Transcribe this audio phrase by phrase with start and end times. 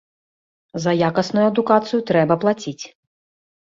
[0.85, 2.85] За якасную адукацыю трэба плаціць!